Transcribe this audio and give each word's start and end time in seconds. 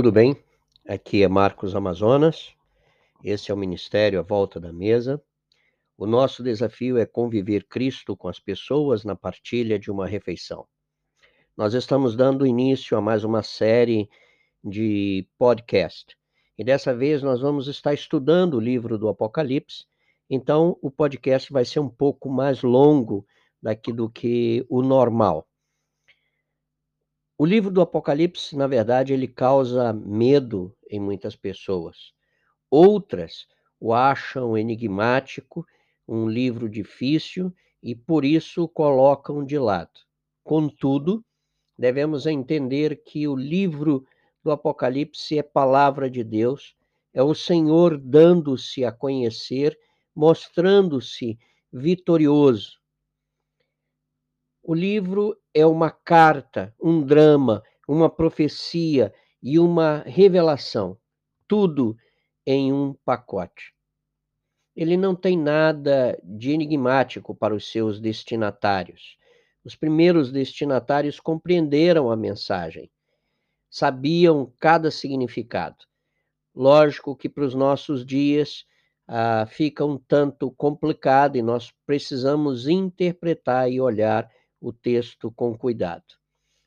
Tudo 0.00 0.12
bem? 0.12 0.34
Aqui 0.88 1.22
é 1.22 1.28
Marcos 1.28 1.76
Amazonas. 1.76 2.54
Esse 3.22 3.50
é 3.50 3.54
o 3.54 3.56
Ministério 3.58 4.18
à 4.18 4.22
Volta 4.22 4.58
da 4.58 4.72
Mesa. 4.72 5.22
O 5.94 6.06
nosso 6.06 6.42
desafio 6.42 6.96
é 6.96 7.04
conviver 7.04 7.66
Cristo 7.66 8.16
com 8.16 8.26
as 8.26 8.40
pessoas 8.40 9.04
na 9.04 9.14
partilha 9.14 9.78
de 9.78 9.90
uma 9.90 10.06
refeição. 10.06 10.66
Nós 11.54 11.74
estamos 11.74 12.16
dando 12.16 12.46
início 12.46 12.96
a 12.96 13.00
mais 13.02 13.24
uma 13.24 13.42
série 13.42 14.08
de 14.64 15.28
podcast. 15.36 16.16
E 16.56 16.64
dessa 16.64 16.96
vez 16.96 17.22
nós 17.22 17.42
vamos 17.42 17.68
estar 17.68 17.92
estudando 17.92 18.54
o 18.54 18.60
livro 18.60 18.96
do 18.96 19.06
Apocalipse. 19.06 19.84
Então 20.30 20.78
o 20.80 20.90
podcast 20.90 21.52
vai 21.52 21.66
ser 21.66 21.80
um 21.80 21.90
pouco 21.90 22.30
mais 22.30 22.62
longo 22.62 23.26
daqui 23.62 23.92
do 23.92 24.08
que 24.08 24.64
o 24.66 24.80
normal. 24.80 25.46
O 27.42 27.46
livro 27.46 27.70
do 27.70 27.80
Apocalipse, 27.80 28.54
na 28.54 28.66
verdade, 28.66 29.14
ele 29.14 29.26
causa 29.26 29.94
medo 29.94 30.76
em 30.90 31.00
muitas 31.00 31.34
pessoas. 31.34 32.12
Outras 32.70 33.46
o 33.80 33.94
acham 33.94 34.58
enigmático, 34.58 35.66
um 36.06 36.28
livro 36.28 36.68
difícil 36.68 37.50
e 37.82 37.94
por 37.94 38.26
isso 38.26 38.64
o 38.64 38.68
colocam 38.68 39.42
de 39.42 39.58
lado. 39.58 40.00
Contudo, 40.44 41.24
devemos 41.78 42.26
entender 42.26 43.02
que 43.02 43.26
o 43.26 43.34
livro 43.34 44.04
do 44.44 44.50
Apocalipse 44.50 45.38
é 45.38 45.42
palavra 45.42 46.10
de 46.10 46.22
Deus, 46.22 46.76
é 47.10 47.22
o 47.22 47.34
Senhor 47.34 47.96
dando-se 47.96 48.84
a 48.84 48.92
conhecer, 48.92 49.78
mostrando-se 50.14 51.38
vitorioso. 51.72 52.79
O 54.70 54.74
livro 54.74 55.36
é 55.52 55.66
uma 55.66 55.90
carta, 55.90 56.72
um 56.80 57.04
drama, 57.04 57.60
uma 57.88 58.08
profecia 58.08 59.12
e 59.42 59.58
uma 59.58 60.04
revelação, 60.06 60.96
tudo 61.48 61.96
em 62.46 62.72
um 62.72 62.94
pacote. 63.04 63.74
Ele 64.76 64.96
não 64.96 65.16
tem 65.16 65.36
nada 65.36 66.16
de 66.22 66.52
enigmático 66.52 67.34
para 67.34 67.52
os 67.52 67.68
seus 67.68 67.98
destinatários. 67.98 69.16
Os 69.64 69.74
primeiros 69.74 70.30
destinatários 70.30 71.18
compreenderam 71.18 72.08
a 72.08 72.16
mensagem, 72.16 72.88
sabiam 73.68 74.52
cada 74.60 74.88
significado. 74.88 75.84
Lógico 76.54 77.16
que 77.16 77.28
para 77.28 77.42
os 77.42 77.56
nossos 77.56 78.06
dias 78.06 78.64
ah, 79.08 79.46
fica 79.46 79.84
um 79.84 79.98
tanto 79.98 80.48
complicado 80.52 81.34
e 81.34 81.42
nós 81.42 81.72
precisamos 81.84 82.68
interpretar 82.68 83.68
e 83.68 83.80
olhar 83.80 84.30
o 84.60 84.72
texto 84.72 85.30
com 85.30 85.56
cuidado. 85.56 86.04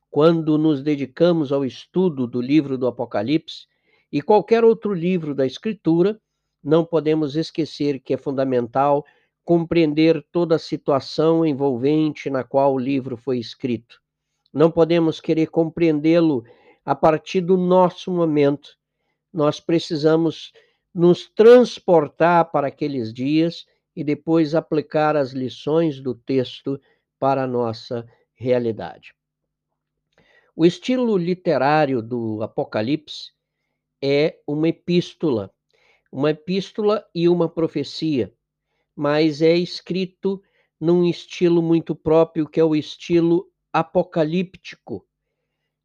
Quando 0.10 0.58
nos 0.58 0.82
dedicamos 0.82 1.52
ao 1.52 1.64
estudo 1.66 2.28
do 2.28 2.42
livro 2.42 2.78
do 2.78 2.88
Apocalipse 2.88 3.68
e 4.12 4.22
qualquer 4.22 4.64
outro 4.64 4.94
livro 4.94 5.34
da 5.34 5.46
Escritura, 5.46 6.20
não 6.64 6.86
podemos 6.86 7.36
esquecer 7.36 8.00
que 8.00 8.14
é 8.14 8.18
fundamental 8.18 9.06
compreender 9.44 10.26
toda 10.32 10.56
a 10.56 10.60
situação 10.60 11.46
envolvente 11.46 12.30
na 12.30 12.44
qual 12.44 12.74
o 12.74 12.80
livro 12.80 13.18
foi 13.18 13.40
escrito. 13.40 14.02
Não 14.54 14.72
podemos 14.72 15.20
querer 15.20 15.48
compreendê-lo 15.48 16.46
a 16.86 16.96
partir 16.96 17.42
do 17.42 17.58
nosso 17.58 18.12
momento. 18.12 18.78
Nós 19.34 19.60
precisamos 19.60 20.54
nos 20.94 21.28
transportar 21.28 22.52
para 22.52 22.68
aqueles 22.68 23.12
dias 23.14 23.66
e 23.96 24.04
depois 24.04 24.56
aplicar 24.56 25.16
as 25.16 25.32
lições 25.32 26.00
do 26.00 26.14
texto 26.14 26.80
para 27.23 27.44
a 27.44 27.47
nossa 27.47 28.06
realidade. 28.34 29.16
O 30.53 30.66
estilo 30.66 31.16
literário 31.16 32.01
do 32.01 32.44
Apocalipse 32.44 33.31
é 34.01 34.41
uma 34.45 34.67
epístola, 34.67 35.50
uma 36.11 36.31
epístola 36.31 37.07
e 37.16 37.29
uma 37.29 37.47
profecia, 37.47 38.34
mas 38.94 39.41
é 39.41 39.56
escrito 39.56 40.44
num 40.78 41.06
estilo 41.06 41.61
muito 41.61 41.95
próprio, 41.95 42.45
que 42.45 42.59
é 42.59 42.63
o 42.66 42.75
estilo 42.75 43.50
apocalíptico. 43.72 45.07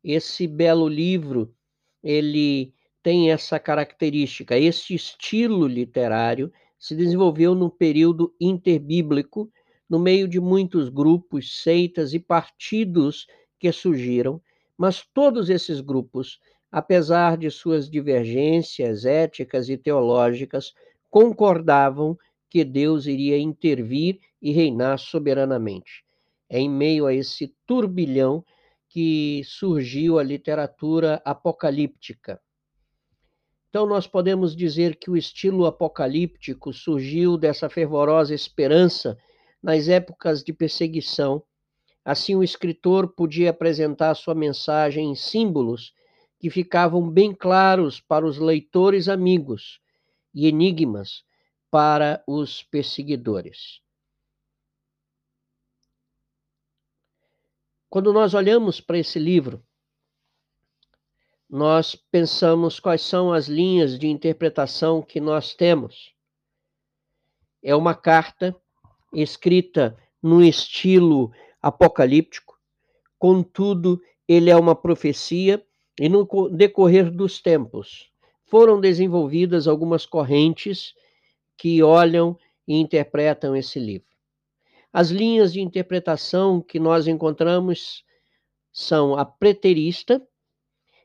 Esse 0.03 0.45
belo 0.49 0.89
livro, 0.89 1.55
ele 2.03 2.75
tem 3.01 3.31
essa 3.31 3.61
característica. 3.61 4.59
Este 4.59 4.93
estilo 4.93 5.69
literário 5.69 6.53
se 6.77 6.97
desenvolveu 6.97 7.55
no 7.55 7.71
período 7.71 8.35
interbíblico 8.41 9.49
no 9.89 9.99
meio 9.99 10.29
de 10.29 10.41
muitos 10.41 10.89
grupos, 10.89 11.63
seitas 11.63 12.13
e 12.13 12.19
partidos 12.19 13.27
que 13.59 13.73
surgiram, 13.73 14.41
mas 14.77 15.03
todos 15.15 15.49
esses 15.51 15.81
grupos, 15.81 16.39
apesar 16.71 17.37
de 17.37 17.51
suas 17.51 17.91
divergências 17.91 19.05
éticas 19.05 19.69
e 19.69 19.77
teológicas, 19.77 20.75
concordavam 21.11 22.17
que 22.51 22.65
Deus 22.65 23.07
iria 23.07 23.39
intervir 23.39 24.21
e 24.41 24.53
reinar 24.53 24.99
soberanamente. 24.99 26.05
É 26.49 26.59
em 26.59 26.69
meio 26.69 27.07
a 27.07 27.15
esse 27.15 27.55
turbilhão 27.67 28.45
que 28.89 29.43
surgiu 29.45 30.19
a 30.19 30.23
literatura 30.23 31.21
apocalíptica. 31.25 32.41
Então, 33.69 33.87
nós 33.87 34.07
podemos 34.07 34.57
dizer 34.57 34.97
que 34.97 35.11
o 35.11 35.17
estilo 35.17 35.67
apocalíptico 35.67 36.73
surgiu 36.73 37.37
dessa 37.37 37.69
fervorosa 37.69 38.35
esperança 38.35 39.19
nas 39.63 39.89
épocas 39.89 40.43
de 40.43 40.53
perseguição. 40.53 41.43
Assim, 42.05 42.35
o 42.35 42.43
escritor 42.43 43.09
podia 43.09 43.51
apresentar 43.51 44.15
sua 44.15 44.35
mensagem 44.35 45.11
em 45.11 45.15
símbolos 45.15 45.93
que 46.39 46.49
ficavam 46.49 47.09
bem 47.09 47.35
claros 47.35 48.01
para 48.01 48.25
os 48.25 48.39
leitores 48.39 49.09
amigos 49.09 49.81
e 50.33 50.47
enigmas 50.47 51.25
para 51.71 52.23
os 52.27 52.63
perseguidores. 52.63 53.81
Quando 57.91 58.13
nós 58.13 58.35
olhamos 58.35 58.81
para 58.81 58.99
esse 58.99 59.19
livro, 59.19 59.65
nós 61.49 61.95
pensamos 61.95 62.79
quais 62.79 63.01
são 63.01 63.33
as 63.33 63.49
linhas 63.49 63.99
de 63.99 64.07
interpretação 64.07 65.03
que 65.03 65.19
nós 65.19 65.55
temos. 65.55 66.15
É 67.63 67.75
uma 67.75 67.95
carta 67.95 68.55
escrita 69.13 69.97
num 70.23 70.43
estilo 70.43 71.31
apocalíptico, 71.61 72.59
contudo, 73.19 74.01
ele 74.27 74.51
é 74.51 74.57
uma 74.57 74.75
profecia 74.75 75.65
e 75.99 76.09
no 76.09 76.27
decorrer 76.51 77.11
dos 77.11 77.41
tempos. 77.41 78.11
Foram 78.47 78.81
desenvolvidas 78.81 79.67
algumas 79.67 80.07
correntes 80.07 80.95
que 81.57 81.83
olham 81.83 82.39
e 82.67 82.77
interpretam 82.77 83.57
esse 83.57 83.79
livro. 83.79 84.09
As 84.93 85.11
linhas 85.11 85.53
de 85.53 85.61
interpretação 85.61 86.61
que 86.61 86.79
nós 86.79 87.07
encontramos 87.07 88.05
são 88.73 89.17
a 89.17 89.25
preterista, 89.25 90.23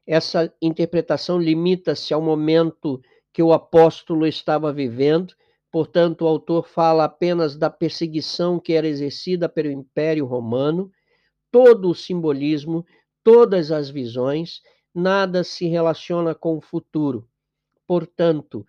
essa 0.05 0.53
interpretação 0.61 1.39
limita-se 1.39 2.13
ao 2.13 2.21
momento 2.21 3.01
que 3.31 3.41
o 3.41 3.53
apóstolo 3.53 4.27
estava 4.27 4.71
vivendo 4.71 5.33
Portanto, 5.73 6.21
o 6.21 6.27
autor 6.27 6.67
fala 6.67 7.05
apenas 7.05 7.57
da 7.57 7.67
perseguição 7.67 8.59
que 8.59 8.73
era 8.73 8.87
exercida 8.87 9.49
pelo 9.49 9.71
Império 9.71 10.23
Romano, 10.23 10.91
todo 11.51 11.89
o 11.89 11.95
simbolismo, 11.95 12.85
todas 13.23 13.71
as 13.71 13.89
visões, 13.89 14.61
nada 14.93 15.43
se 15.43 15.65
relaciona 15.65 16.35
com 16.35 16.55
o 16.55 16.61
futuro. 16.61 17.27
Portanto, 17.87 18.63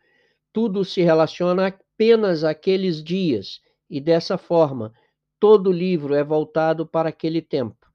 tudo 0.50 0.82
se 0.82 1.02
relaciona 1.02 1.66
apenas 1.66 2.42
àqueles 2.42 3.04
dias, 3.04 3.60
e 3.90 4.00
dessa 4.00 4.38
forma, 4.38 4.90
todo 5.38 5.66
o 5.68 5.72
livro 5.74 6.14
é 6.14 6.24
voltado 6.24 6.86
para 6.86 7.10
aquele 7.10 7.42
tempo. 7.42 7.86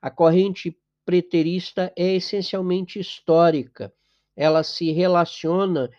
A 0.00 0.08
corrente 0.08 0.78
preterista 1.04 1.92
é 1.96 2.14
essencialmente 2.14 3.00
histórica, 3.00 3.92
ela 4.36 4.62
se 4.62 4.92
relaciona 4.92 5.90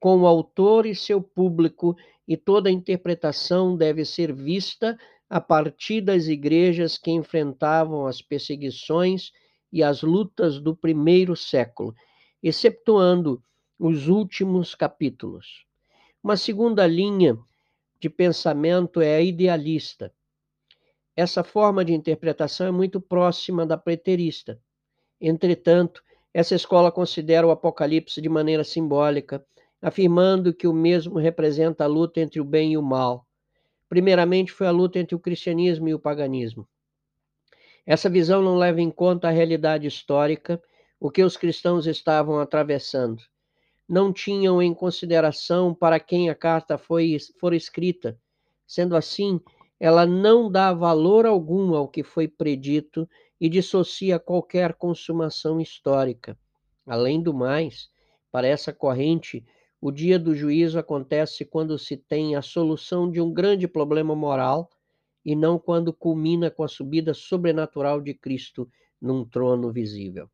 com 0.00 0.22
o 0.22 0.26
autor 0.26 0.86
e 0.86 0.94
seu 0.94 1.22
público, 1.22 1.94
e 2.26 2.36
toda 2.36 2.70
interpretação 2.70 3.76
deve 3.76 4.04
ser 4.04 4.32
vista 4.32 4.98
a 5.28 5.40
partir 5.40 6.00
das 6.00 6.26
igrejas 6.26 6.96
que 6.98 7.10
enfrentavam 7.10 8.06
as 8.06 8.22
perseguições 8.22 9.30
e 9.72 9.82
as 9.82 10.02
lutas 10.02 10.58
do 10.58 10.74
primeiro 10.74 11.36
século, 11.36 11.94
exceptuando 12.42 13.42
os 13.78 14.08
últimos 14.08 14.74
capítulos. 14.74 15.64
Uma 16.22 16.36
segunda 16.36 16.86
linha 16.86 17.38
de 18.00 18.08
pensamento 18.10 19.00
é 19.00 19.16
a 19.16 19.20
idealista. 19.20 20.12
Essa 21.14 21.44
forma 21.44 21.84
de 21.84 21.92
interpretação 21.92 22.66
é 22.66 22.70
muito 22.70 23.00
próxima 23.00 23.66
da 23.66 23.76
preterista. 23.76 24.58
Entretanto, 25.20 26.02
essa 26.32 26.54
escola 26.54 26.90
considera 26.90 27.46
o 27.46 27.50
Apocalipse 27.50 28.20
de 28.20 28.28
maneira 28.28 28.64
simbólica, 28.64 29.44
afirmando 29.80 30.52
que 30.52 30.66
o 30.66 30.72
mesmo 30.72 31.18
representa 31.18 31.84
a 31.84 31.86
luta 31.86 32.20
entre 32.20 32.40
o 32.40 32.44
bem 32.44 32.72
e 32.72 32.76
o 32.76 32.82
mal. 32.82 33.26
Primeiramente, 33.88 34.52
foi 34.52 34.66
a 34.66 34.70
luta 34.70 34.98
entre 34.98 35.14
o 35.14 35.18
cristianismo 35.18 35.88
e 35.88 35.94
o 35.94 35.98
paganismo. 35.98 36.68
Essa 37.86 38.08
visão 38.08 38.42
não 38.42 38.56
leva 38.56 38.80
em 38.80 38.90
conta 38.90 39.28
a 39.28 39.32
realidade 39.32 39.86
histórica, 39.86 40.62
o 41.00 41.10
que 41.10 41.24
os 41.24 41.36
cristãos 41.36 41.86
estavam 41.86 42.38
atravessando. 42.38 43.22
Não 43.88 44.12
tinham 44.12 44.62
em 44.62 44.72
consideração 44.72 45.74
para 45.74 45.98
quem 45.98 46.30
a 46.30 46.34
carta 46.34 46.78
foi 46.78 47.16
for 47.40 47.52
escrita. 47.52 48.16
Sendo 48.66 48.94
assim, 48.94 49.40
ela 49.80 50.06
não 50.06 50.50
dá 50.50 50.72
valor 50.72 51.26
algum 51.26 51.74
ao 51.74 51.88
que 51.88 52.04
foi 52.04 52.28
predito 52.28 53.08
e 53.40 53.48
dissocia 53.48 54.18
qualquer 54.18 54.74
consumação 54.74 55.60
histórica. 55.60 56.38
Além 56.86 57.20
do 57.20 57.32
mais, 57.32 57.88
para 58.30 58.46
essa 58.46 58.72
corrente, 58.72 59.44
o 59.80 59.90
dia 59.90 60.18
do 60.18 60.34
juízo 60.34 60.78
acontece 60.78 61.44
quando 61.44 61.78
se 61.78 61.96
tem 61.96 62.36
a 62.36 62.42
solução 62.42 63.10
de 63.10 63.20
um 63.20 63.32
grande 63.32 63.66
problema 63.66 64.14
moral 64.14 64.68
e 65.24 65.34
não 65.34 65.58
quando 65.58 65.92
culmina 65.92 66.50
com 66.50 66.62
a 66.62 66.68
subida 66.68 67.14
sobrenatural 67.14 68.00
de 68.00 68.12
Cristo 68.12 68.70
num 69.00 69.24
trono 69.24 69.72
visível. 69.72 70.28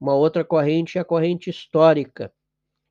Uma 0.00 0.14
outra 0.14 0.44
corrente 0.44 0.98
é 0.98 1.00
a 1.00 1.04
corrente 1.04 1.50
histórica. 1.50 2.32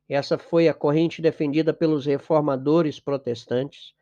Essa 0.06 0.36
foi 0.36 0.68
a 0.68 0.74
corrente 0.74 1.22
defendida 1.22 1.72
pelos 1.72 2.04
reformadores 2.04 3.00
protestantes. 3.00 3.94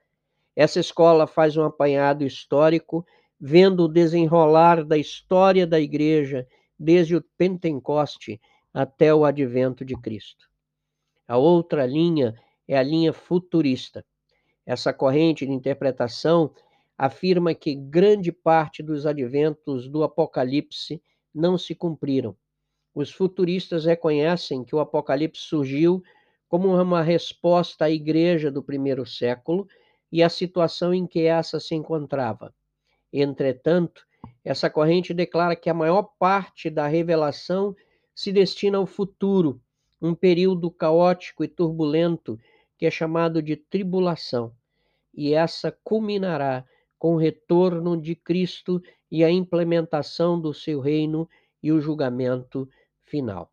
Essa 0.56 0.80
escola 0.80 1.26
faz 1.26 1.56
um 1.56 1.62
apanhado 1.62 2.24
histórico, 2.24 3.06
vendo 3.38 3.84
o 3.84 3.88
desenrolar 3.88 4.84
da 4.84 4.98
história 4.98 5.66
da 5.66 5.78
igreja 5.78 6.46
desde 6.78 7.14
o 7.14 7.24
Pentecoste 7.38 8.40
até 8.74 9.14
o 9.14 9.24
advento 9.24 9.84
de 9.84 9.96
Cristo. 9.96 10.48
A 11.28 11.36
outra 11.36 11.86
linha 11.86 12.34
é 12.68 12.76
a 12.76 12.82
linha 12.82 13.12
futurista. 13.12 14.04
Essa 14.64 14.92
corrente 14.92 15.46
de 15.46 15.52
interpretação 15.52 16.52
afirma 16.96 17.54
que 17.54 17.74
grande 17.74 18.32
parte 18.32 18.82
dos 18.82 19.06
adventos 19.06 19.88
do 19.88 20.02
Apocalipse 20.02 21.02
não 21.34 21.58
se 21.58 21.74
cumpriram. 21.74 22.36
Os 22.94 23.10
futuristas 23.10 23.84
reconhecem 23.84 24.64
que 24.64 24.74
o 24.74 24.80
Apocalipse 24.80 25.42
surgiu 25.42 26.02
como 26.48 26.74
uma 26.80 27.02
resposta 27.02 27.84
à 27.84 27.90
igreja 27.90 28.50
do 28.50 28.62
primeiro 28.62 29.04
século 29.04 29.68
e 30.10 30.22
à 30.22 30.28
situação 30.28 30.94
em 30.94 31.06
que 31.06 31.20
essa 31.26 31.60
se 31.60 31.74
encontrava. 31.74 32.54
Entretanto, 33.12 34.06
essa 34.44 34.70
corrente 34.70 35.12
declara 35.12 35.56
que 35.56 35.68
a 35.68 35.74
maior 35.74 36.04
parte 36.18 36.70
da 36.70 36.86
revelação 36.86 37.74
se 38.14 38.32
destina 38.32 38.78
ao 38.78 38.86
futuro, 38.86 39.60
um 40.06 40.14
período 40.14 40.70
caótico 40.70 41.44
e 41.44 41.48
turbulento 41.48 42.38
que 42.78 42.86
é 42.86 42.90
chamado 42.90 43.42
de 43.42 43.56
tribulação, 43.56 44.52
e 45.14 45.32
essa 45.32 45.72
culminará 45.82 46.64
com 46.98 47.14
o 47.14 47.18
retorno 47.18 48.00
de 48.00 48.14
Cristo 48.14 48.82
e 49.10 49.24
a 49.24 49.30
implementação 49.30 50.40
do 50.40 50.52
seu 50.52 50.80
reino 50.80 51.28
e 51.62 51.72
o 51.72 51.80
julgamento 51.80 52.68
final. 53.02 53.50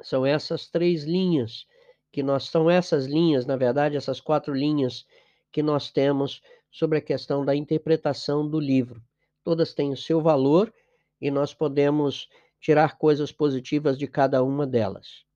São 0.00 0.24
essas 0.24 0.68
três 0.68 1.04
linhas 1.04 1.66
que 2.12 2.22
nós 2.22 2.44
são 2.44 2.70
essas 2.70 3.06
linhas, 3.06 3.44
na 3.44 3.56
verdade, 3.56 3.96
essas 3.96 4.20
quatro 4.20 4.54
linhas 4.54 5.06
que 5.52 5.62
nós 5.62 5.90
temos 5.90 6.40
sobre 6.70 6.98
a 6.98 7.02
questão 7.02 7.44
da 7.44 7.54
interpretação 7.54 8.48
do 8.48 8.60
livro. 8.60 9.02
Todas 9.42 9.74
têm 9.74 9.92
o 9.92 9.96
seu 9.96 10.20
valor 10.20 10.72
e 11.20 11.30
nós 11.30 11.52
podemos 11.52 12.28
tirar 12.60 12.98
coisas 12.98 13.32
positivas 13.32 13.98
de 13.98 14.06
cada 14.06 14.42
uma 14.42 14.66
delas. 14.66 15.27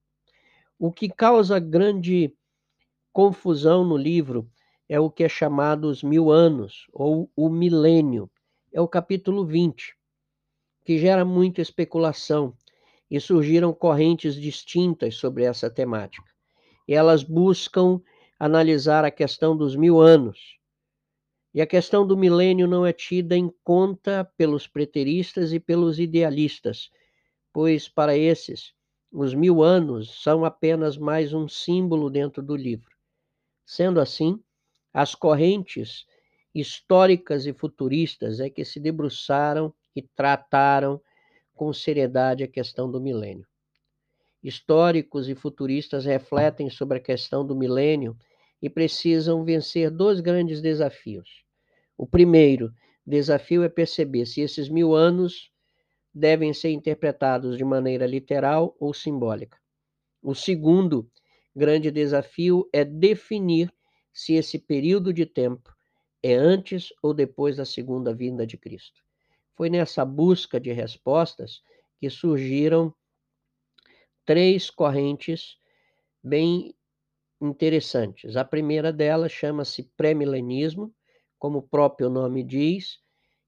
O 0.79 0.91
que 0.91 1.07
causa 1.07 1.59
grande 1.59 2.33
confusão 3.11 3.85
no 3.85 3.95
livro 3.95 4.49
é 4.89 4.99
o 4.99 5.09
que 5.09 5.23
é 5.23 5.29
chamado 5.29 5.85
os 5.85 6.03
mil 6.03 6.31
anos, 6.31 6.87
ou 6.91 7.31
o 7.35 7.49
milênio. 7.49 8.29
É 8.71 8.81
o 8.81 8.87
capítulo 8.87 9.45
20, 9.45 9.95
que 10.83 10.97
gera 10.97 11.23
muita 11.23 11.61
especulação 11.61 12.57
e 13.09 13.19
surgiram 13.19 13.71
correntes 13.73 14.35
distintas 14.35 15.15
sobre 15.15 15.43
essa 15.43 15.69
temática. 15.69 16.29
E 16.87 16.93
elas 16.93 17.23
buscam 17.23 18.01
analisar 18.39 19.05
a 19.05 19.11
questão 19.11 19.55
dos 19.55 19.75
mil 19.75 20.01
anos. 20.01 20.57
E 21.53 21.61
a 21.61 21.67
questão 21.67 22.05
do 22.05 22.17
milênio 22.17 22.67
não 22.67 22.83
é 22.83 22.91
tida 22.91 23.37
em 23.37 23.53
conta 23.63 24.29
pelos 24.35 24.67
preteristas 24.67 25.53
e 25.53 25.59
pelos 25.59 25.99
idealistas, 25.99 26.89
pois 27.53 27.87
para 27.87 28.17
esses, 28.17 28.73
os 29.13 29.35
mil 29.35 29.61
anos 29.61 30.23
são 30.23 30.43
apenas 30.43 30.97
mais 30.97 31.33
um 31.33 31.47
símbolo 31.47 32.09
dentro 32.09 32.41
do 32.41 32.55
livro. 32.55 32.89
Sendo 33.63 34.01
assim, 34.01 34.41
as 34.91 35.13
correntes 35.13 36.07
históricas 36.53 37.45
e 37.45 37.53
futuristas 37.53 38.39
é 38.39 38.49
que 38.49 38.65
se 38.65 38.79
debruçaram 38.79 39.71
e 39.95 40.01
trataram 40.01 40.99
com 41.53 41.71
seriedade 41.71 42.43
a 42.43 42.47
questão 42.47 42.89
do 42.89 42.99
milênio. 42.99 43.45
Históricos 44.43 45.29
e 45.29 45.35
futuristas 45.35 46.05
refletem 46.05 46.71
sobre 46.71 46.97
a 46.97 47.01
questão 47.01 47.45
do 47.45 47.55
milênio 47.55 48.17
e 48.59 48.67
precisam 48.67 49.43
vencer 49.43 49.91
dois 49.91 50.19
grandes 50.21 50.59
desafios. 50.59 51.43
O 51.95 52.07
primeiro 52.07 52.73
desafio 53.05 53.61
é 53.61 53.69
perceber 53.69 54.25
se 54.25 54.41
esses 54.41 54.67
mil 54.69 54.95
anos 54.95 55.52
devem 56.13 56.53
ser 56.53 56.71
interpretados 56.71 57.57
de 57.57 57.65
maneira 57.65 58.05
literal 58.05 58.75
ou 58.79 58.93
simbólica. 58.93 59.57
O 60.21 60.35
segundo 60.35 61.09
grande 61.55 61.89
desafio 61.89 62.69
é 62.71 62.83
definir 62.85 63.73
se 64.13 64.33
esse 64.33 64.59
período 64.59 65.11
de 65.11 65.25
tempo 65.25 65.73
é 66.21 66.35
antes 66.35 66.93
ou 67.01 67.13
depois 67.13 67.57
da 67.57 67.65
segunda 67.65 68.13
vinda 68.13 68.45
de 68.45 68.57
Cristo. 68.57 69.03
Foi 69.55 69.69
nessa 69.69 70.05
busca 70.05 70.59
de 70.59 70.71
respostas 70.71 71.61
que 71.99 72.09
surgiram 72.09 72.93
três 74.25 74.69
correntes 74.69 75.57
bem 76.23 76.73
interessantes. 77.41 78.37
A 78.37 78.45
primeira 78.45 78.93
delas 78.93 79.31
chama-se 79.31 79.83
pré-milenismo, 79.97 80.93
como 81.37 81.59
o 81.59 81.67
próprio 81.67 82.09
nome 82.09 82.41
diz, 82.43 82.99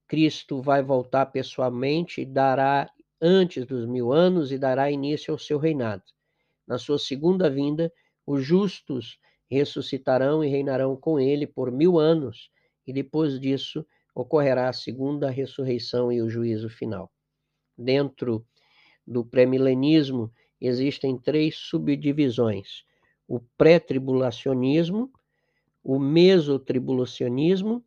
Cristo 0.08 0.62
vai 0.62 0.84
voltar 0.84 1.26
pessoalmente 1.28 2.22
e 2.22 2.26
dará 2.26 2.90
antes 3.22 3.66
dos 3.66 3.86
mil 3.86 4.12
anos 4.12 4.52
e 4.52 4.58
dará 4.58 4.92
início 4.92 5.32
ao 5.32 5.40
seu 5.40 5.58
reinado. 5.58 6.04
Na 6.68 6.78
sua 6.78 7.00
segunda 7.00 7.50
vinda, 7.50 7.92
os 8.26 8.44
justos 8.44 9.20
ressuscitarão 9.50 10.44
e 10.44 10.48
reinarão 10.48 10.96
com 10.96 11.20
ele 11.20 11.46
por 11.46 11.72
mil 11.72 12.00
anos, 12.00 12.50
e 12.86 12.94
depois 12.94 13.40
disso 13.40 13.86
ocorrerá 14.14 14.70
a 14.70 14.74
segunda 14.74 15.30
ressurreição 15.30 16.12
e 16.12 16.22
o 16.22 16.30
juízo 16.30 16.70
final. 16.70 17.12
Dentro 17.78 18.46
do 19.06 19.24
pré-milenismo 19.26 20.32
existem 20.60 21.18
três 21.18 21.56
subdivisões: 21.56 22.84
o 23.28 23.40
pré-tribulacionismo, 23.58 25.12
o 25.84 26.00
mesotribulacionismo. 26.00 27.84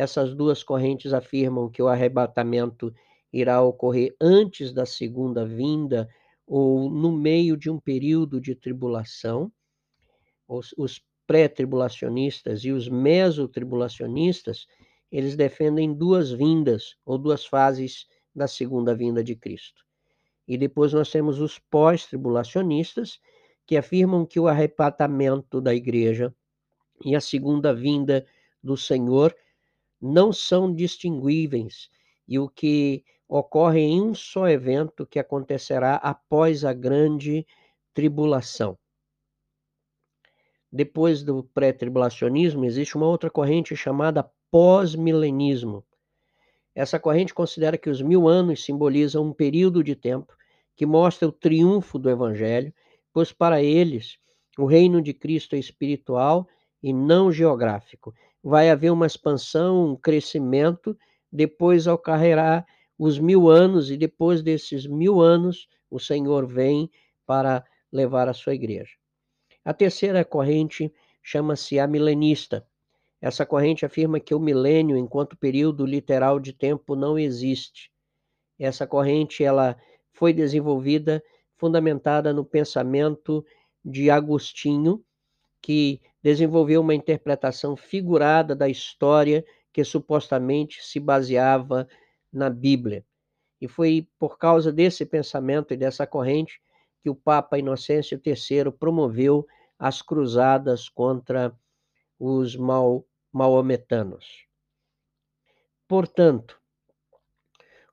Essas 0.00 0.34
duas 0.34 0.62
correntes 0.62 1.12
afirmam 1.12 1.68
que 1.68 1.82
o 1.82 1.86
arrebatamento 1.86 2.90
irá 3.30 3.60
ocorrer 3.60 4.16
antes 4.18 4.72
da 4.72 4.86
segunda 4.86 5.44
vinda 5.44 6.08
ou 6.46 6.88
no 6.88 7.12
meio 7.12 7.54
de 7.54 7.68
um 7.68 7.78
período 7.78 8.40
de 8.40 8.54
tribulação 8.54 9.52
os, 10.48 10.74
os 10.78 11.04
pré-tribulacionistas 11.26 12.64
e 12.64 12.72
os 12.72 12.88
mesotribulacionistas, 12.88 14.66
eles 15.12 15.36
defendem 15.36 15.92
duas 15.92 16.30
vindas 16.30 16.96
ou 17.04 17.18
duas 17.18 17.44
fases 17.44 18.06
da 18.34 18.48
segunda 18.48 18.94
vinda 18.94 19.22
de 19.22 19.36
Cristo. 19.36 19.84
E 20.48 20.56
depois 20.56 20.94
nós 20.94 21.10
temos 21.10 21.42
os 21.42 21.58
pós-tribulacionistas, 21.58 23.20
que 23.66 23.76
afirmam 23.76 24.24
que 24.24 24.40
o 24.40 24.48
arrebatamento 24.48 25.60
da 25.60 25.74
igreja 25.74 26.34
e 27.04 27.14
a 27.14 27.20
segunda 27.20 27.74
vinda 27.74 28.26
do 28.64 28.78
Senhor 28.78 29.36
não 30.00 30.32
são 30.32 30.72
distinguíveis 30.74 31.90
e 32.26 32.38
o 32.38 32.48
que 32.48 33.04
ocorre 33.28 33.80
em 33.80 34.00
um 34.00 34.14
só 34.14 34.48
evento 34.48 35.06
que 35.06 35.18
acontecerá 35.18 35.96
após 35.96 36.64
a 36.64 36.72
grande 36.72 37.46
tribulação. 37.92 38.78
Depois 40.72 41.22
do 41.22 41.42
pré-tribulacionismo, 41.42 42.64
existe 42.64 42.96
uma 42.96 43.06
outra 43.06 43.28
corrente 43.28 43.74
chamada 43.76 44.28
pós-milenismo. 44.50 45.84
Essa 46.74 46.98
corrente 46.98 47.34
considera 47.34 47.76
que 47.76 47.90
os 47.90 48.00
mil 48.00 48.28
anos 48.28 48.64
simbolizam 48.64 49.24
um 49.24 49.32
período 49.32 49.82
de 49.82 49.96
tempo 49.96 50.32
que 50.76 50.86
mostra 50.86 51.28
o 51.28 51.32
triunfo 51.32 51.98
do 51.98 52.08
Evangelho, 52.08 52.72
pois 53.12 53.32
para 53.32 53.62
eles 53.62 54.18
o 54.56 54.64
reino 54.64 55.02
de 55.02 55.12
Cristo 55.12 55.56
é 55.56 55.58
espiritual 55.58 56.48
e 56.82 56.92
não 56.92 57.30
geográfico. 57.30 58.14
Vai 58.42 58.70
haver 58.70 58.90
uma 58.90 59.06
expansão, 59.06 59.92
um 59.92 59.96
crescimento, 59.96 60.96
depois 61.30 61.86
ocorrerá 61.86 62.64
os 62.98 63.18
mil 63.18 63.48
anos, 63.48 63.90
e 63.90 63.96
depois 63.96 64.42
desses 64.42 64.86
mil 64.86 65.20
anos, 65.20 65.68
o 65.90 65.98
Senhor 65.98 66.46
vem 66.46 66.90
para 67.26 67.64
levar 67.92 68.28
a 68.28 68.34
sua 68.34 68.54
igreja. 68.54 68.92
A 69.64 69.74
terceira 69.74 70.24
corrente 70.24 70.92
chama-se 71.22 71.78
a 71.78 71.86
milenista. 71.86 72.66
Essa 73.20 73.44
corrente 73.44 73.84
afirma 73.84 74.18
que 74.18 74.34
o 74.34 74.40
milênio, 74.40 74.96
enquanto 74.96 75.36
período 75.36 75.84
literal 75.84 76.40
de 76.40 76.52
tempo, 76.52 76.96
não 76.96 77.18
existe. 77.18 77.90
Essa 78.58 78.86
corrente 78.86 79.44
ela 79.44 79.76
foi 80.12 80.32
desenvolvida 80.32 81.22
fundamentada 81.56 82.32
no 82.32 82.44
pensamento 82.44 83.44
de 83.84 84.10
Agostinho, 84.10 85.04
que 85.60 86.00
desenvolveu 86.22 86.80
uma 86.80 86.94
interpretação 86.94 87.76
figurada 87.76 88.54
da 88.54 88.68
história 88.68 89.44
que 89.72 89.84
supostamente 89.84 90.84
se 90.84 91.00
baseava 91.00 91.88
na 92.32 92.50
Bíblia. 92.50 93.04
E 93.60 93.68
foi 93.68 94.08
por 94.18 94.38
causa 94.38 94.72
desse 94.72 95.04
pensamento 95.04 95.72
e 95.72 95.76
dessa 95.76 96.06
corrente 96.06 96.60
que 97.02 97.10
o 97.10 97.14
Papa 97.14 97.58
Inocêncio 97.58 98.20
III 98.24 98.70
promoveu 98.72 99.46
as 99.78 100.02
cruzadas 100.02 100.88
contra 100.88 101.56
os 102.18 102.56
maometanos. 103.32 104.46
Portanto, 105.88 106.60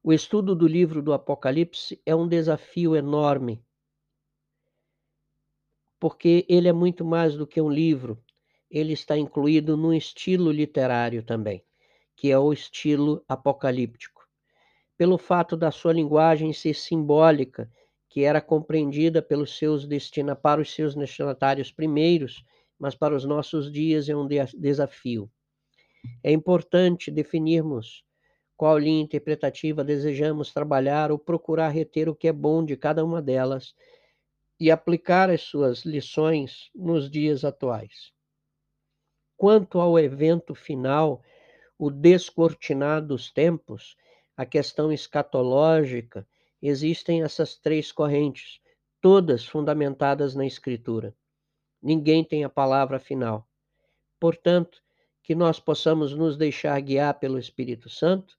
o 0.04 0.14
estudo 0.14 0.56
do 0.56 0.68
livro 0.68 1.02
do 1.02 1.14
Apocalipse 1.14 2.02
é 2.06 2.16
um 2.16 2.28
desafio 2.28 2.96
enorme, 2.96 3.64
porque 6.00 6.46
ele 6.48 6.68
é 6.68 6.74
muito 6.74 7.04
mais 7.04 7.36
do 7.36 7.48
que 7.48 7.62
um 7.62 7.70
livro, 7.70 8.22
ele 8.70 8.94
está 8.94 9.18
incluído 9.18 9.78
num 9.78 9.94
estilo 9.94 10.52
literário 10.52 11.24
também, 11.24 11.64
que 12.16 12.32
é 12.32 12.38
o 12.38 12.52
estilo 12.52 13.24
apocalíptico. 13.28 14.28
Pelo 14.98 15.18
fato 15.18 15.56
da 15.56 15.72
sua 15.72 15.94
linguagem 15.94 16.52
ser 16.54 16.74
simbólica, 16.74 17.72
que 18.10 18.24
era 18.24 18.42
compreendida 18.42 19.22
pelos 19.22 19.58
seus 19.58 19.86
destina 19.86 20.36
para 20.36 20.62
os 20.62 20.74
seus 20.74 20.96
destinatários 20.96 21.72
primeiros, 21.72 22.44
mas 22.80 22.96
para 22.96 23.16
os 23.16 23.26
nossos 23.26 23.72
dias 23.72 24.10
é 24.10 24.16
um 24.16 24.28
desafio. 24.56 25.30
É 26.24 26.32
importante 26.32 27.12
definirmos 27.12 28.04
qual 28.56 28.78
linha 28.78 29.04
interpretativa 29.04 29.84
desejamos 29.84 30.52
trabalhar 30.52 31.12
ou 31.12 31.20
procurar 31.20 31.70
reter 31.70 32.10
o 32.10 32.16
que 32.16 32.28
é 32.28 32.34
bom 32.34 32.66
de 32.66 32.76
cada 32.76 33.06
uma 33.06 33.22
delas 33.22 33.76
e 34.60 34.72
aplicar 34.72 35.30
as 35.30 35.42
suas 35.42 35.86
lições 35.86 36.70
nos 36.74 37.10
dias 37.10 37.44
atuais. 37.44 38.12
Quanto 39.36 39.80
ao 39.80 40.00
evento 40.00 40.56
final, 40.56 41.22
o 41.78 41.92
descortinar 41.92 43.06
dos 43.06 43.32
tempos, 43.32 43.96
a 44.36 44.46
questão 44.46 44.92
escatológica, 44.92 46.28
existem 46.62 47.22
essas 47.22 47.56
três 47.56 47.92
correntes, 47.92 48.60
todas 49.00 49.46
fundamentadas 49.46 50.34
na 50.34 50.46
Escritura. 50.46 51.16
Ninguém 51.82 52.24
tem 52.24 52.44
a 52.44 52.50
palavra 52.50 53.00
final. 53.00 53.48
Portanto, 54.20 54.82
que 55.22 55.36
nós 55.36 55.60
possamos 55.60 56.16
nos 56.16 56.36
deixar 56.36 56.80
guiar 56.80 57.20
pelo 57.20 57.38
Espírito 57.38 57.90
Santo 57.90 58.38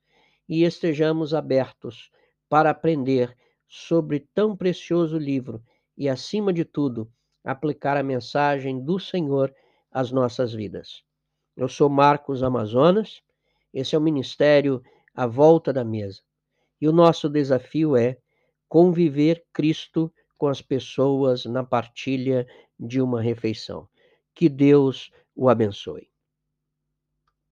e 0.49 0.65
estejamos 0.65 1.33
abertos 1.33 2.11
para 2.49 2.71
aprender 2.71 3.37
sobre 3.69 4.21
tão 4.35 4.57
precioso 4.57 5.19
livro 5.19 5.63
e, 5.99 6.09
acima 6.09 6.53
de 6.53 6.65
tudo, 6.65 7.11
aplicar 7.45 7.97
a 7.97 8.03
mensagem 8.03 8.81
do 8.81 9.01
Senhor 9.01 9.53
às 9.91 10.13
nossas 10.13 10.55
vidas. 10.55 11.03
Eu 11.57 11.69
sou 11.69 11.91
Marcos 11.91 12.43
Amazonas, 12.43 13.21
esse 13.75 13.97
é 13.97 13.99
o 13.99 14.01
Ministério 14.01 14.81
à 15.13 15.27
Volta 15.27 15.73
da 15.73 15.85
Mesa. 15.85 16.23
E 16.81 16.87
o 16.89 16.93
nosso 16.93 17.29
desafio 17.29 17.97
é 17.97 18.17
conviver 18.69 19.45
Cristo 19.53 20.13
com 20.37 20.47
as 20.47 20.63
pessoas 20.63 21.45
na 21.45 21.65
partilha 21.65 22.47
de 22.79 23.01
uma 23.01 23.21
refeição. 23.21 23.89
Que 24.35 24.49
Deus 24.49 25.11
o 25.35 25.49
abençoe. 25.49 26.09